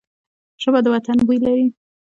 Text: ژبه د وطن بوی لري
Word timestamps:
ژبه 0.61 0.79
د 0.83 0.87
وطن 0.93 1.17
بوی 1.27 1.37
لري 1.45 1.65